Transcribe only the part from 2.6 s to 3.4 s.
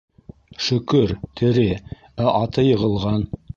йығылған.